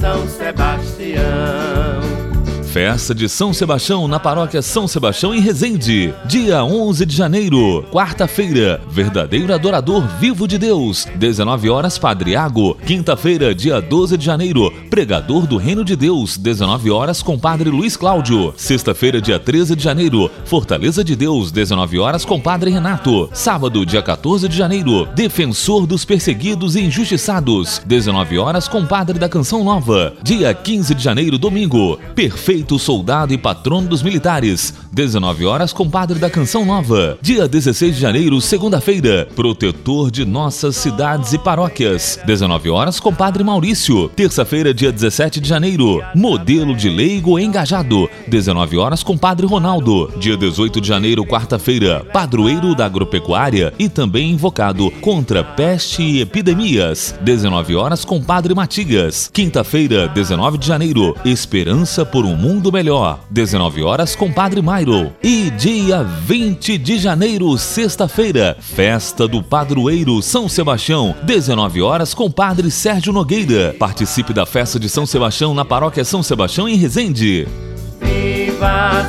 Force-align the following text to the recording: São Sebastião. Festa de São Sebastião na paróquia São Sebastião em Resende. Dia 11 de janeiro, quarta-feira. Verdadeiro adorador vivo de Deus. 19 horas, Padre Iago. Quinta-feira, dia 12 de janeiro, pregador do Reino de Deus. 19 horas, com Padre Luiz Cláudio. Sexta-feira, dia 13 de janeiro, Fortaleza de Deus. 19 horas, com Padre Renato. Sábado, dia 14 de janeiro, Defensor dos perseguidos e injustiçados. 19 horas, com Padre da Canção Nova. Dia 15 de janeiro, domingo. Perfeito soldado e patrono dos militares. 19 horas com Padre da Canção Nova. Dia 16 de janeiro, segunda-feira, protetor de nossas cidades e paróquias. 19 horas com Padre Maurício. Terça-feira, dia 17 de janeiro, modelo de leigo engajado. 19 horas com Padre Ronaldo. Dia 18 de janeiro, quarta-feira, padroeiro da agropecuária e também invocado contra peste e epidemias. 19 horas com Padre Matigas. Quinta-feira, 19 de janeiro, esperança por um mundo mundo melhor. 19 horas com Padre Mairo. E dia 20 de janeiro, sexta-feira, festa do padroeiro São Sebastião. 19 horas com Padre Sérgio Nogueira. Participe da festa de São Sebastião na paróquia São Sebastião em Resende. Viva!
São 0.00 0.26
Sebastião. 0.30 0.59
Festa 2.90 3.14
de 3.14 3.28
São 3.28 3.52
Sebastião 3.52 4.08
na 4.08 4.18
paróquia 4.18 4.60
São 4.60 4.88
Sebastião 4.88 5.32
em 5.32 5.40
Resende. 5.40 6.12
Dia 6.26 6.64
11 6.64 7.06
de 7.06 7.14
janeiro, 7.14 7.84
quarta-feira. 7.88 8.80
Verdadeiro 8.90 9.54
adorador 9.54 10.04
vivo 10.18 10.48
de 10.48 10.58
Deus. 10.58 11.06
19 11.14 11.70
horas, 11.70 11.98
Padre 11.98 12.32
Iago. 12.32 12.76
Quinta-feira, 12.84 13.54
dia 13.54 13.80
12 13.80 14.18
de 14.18 14.24
janeiro, 14.24 14.72
pregador 14.90 15.46
do 15.46 15.56
Reino 15.56 15.84
de 15.84 15.94
Deus. 15.94 16.36
19 16.36 16.90
horas, 16.90 17.22
com 17.22 17.38
Padre 17.38 17.70
Luiz 17.70 17.96
Cláudio. 17.96 18.52
Sexta-feira, 18.56 19.20
dia 19.20 19.38
13 19.38 19.76
de 19.76 19.84
janeiro, 19.84 20.28
Fortaleza 20.44 21.04
de 21.04 21.14
Deus. 21.14 21.52
19 21.52 21.96
horas, 22.00 22.24
com 22.24 22.40
Padre 22.40 22.72
Renato. 22.72 23.30
Sábado, 23.32 23.86
dia 23.86 24.02
14 24.02 24.48
de 24.48 24.56
janeiro, 24.56 25.06
Defensor 25.14 25.86
dos 25.86 26.04
perseguidos 26.04 26.74
e 26.74 26.80
injustiçados. 26.80 27.80
19 27.86 28.36
horas, 28.36 28.66
com 28.66 28.84
Padre 28.84 29.16
da 29.16 29.28
Canção 29.28 29.62
Nova. 29.62 30.12
Dia 30.24 30.52
15 30.52 30.92
de 30.92 31.04
janeiro, 31.04 31.38
domingo. 31.38 31.96
Perfeito 32.16 32.79
soldado 32.80 33.32
e 33.32 33.38
patrono 33.38 33.88
dos 33.88 34.02
militares. 34.02 34.74
19 34.92 35.46
horas 35.46 35.72
com 35.72 35.88
Padre 35.88 36.18
da 36.18 36.28
Canção 36.28 36.64
Nova. 36.64 37.16
Dia 37.22 37.46
16 37.46 37.94
de 37.94 38.00
janeiro, 38.00 38.40
segunda-feira, 38.40 39.28
protetor 39.36 40.10
de 40.10 40.24
nossas 40.24 40.74
cidades 40.76 41.32
e 41.32 41.38
paróquias. 41.38 42.18
19 42.26 42.70
horas 42.70 42.98
com 42.98 43.14
Padre 43.14 43.44
Maurício. 43.44 44.08
Terça-feira, 44.08 44.74
dia 44.74 44.90
17 44.90 45.40
de 45.40 45.48
janeiro, 45.48 46.02
modelo 46.14 46.74
de 46.74 46.88
leigo 46.88 47.38
engajado. 47.38 48.10
19 48.26 48.78
horas 48.78 49.02
com 49.02 49.16
Padre 49.16 49.46
Ronaldo. 49.46 50.12
Dia 50.18 50.36
18 50.36 50.80
de 50.80 50.88
janeiro, 50.88 51.24
quarta-feira, 51.24 52.04
padroeiro 52.12 52.74
da 52.74 52.86
agropecuária 52.86 53.72
e 53.78 53.88
também 53.88 54.32
invocado 54.32 54.90
contra 55.00 55.44
peste 55.44 56.02
e 56.02 56.20
epidemias. 56.20 57.14
19 57.20 57.76
horas 57.76 58.04
com 58.04 58.22
Padre 58.22 58.54
Matigas. 58.54 59.30
Quinta-feira, 59.32 60.08
19 60.08 60.58
de 60.58 60.66
janeiro, 60.66 61.16
esperança 61.24 62.04
por 62.04 62.24
um 62.24 62.34
mundo 62.34 62.59
mundo 62.60 62.70
melhor. 62.70 63.20
19 63.30 63.82
horas 63.82 64.14
com 64.14 64.30
Padre 64.30 64.60
Mairo. 64.60 65.10
E 65.22 65.50
dia 65.50 66.02
20 66.02 66.76
de 66.76 66.98
janeiro, 66.98 67.56
sexta-feira, 67.56 68.54
festa 68.60 69.26
do 69.26 69.42
padroeiro 69.42 70.20
São 70.20 70.46
Sebastião. 70.46 71.14
19 71.22 71.80
horas 71.80 72.12
com 72.12 72.30
Padre 72.30 72.70
Sérgio 72.70 73.14
Nogueira. 73.14 73.74
Participe 73.78 74.34
da 74.34 74.44
festa 74.44 74.78
de 74.78 74.90
São 74.90 75.06
Sebastião 75.06 75.54
na 75.54 75.64
paróquia 75.64 76.04
São 76.04 76.22
Sebastião 76.22 76.68
em 76.68 76.76
Resende. 76.76 77.48
Viva! 77.98 79.08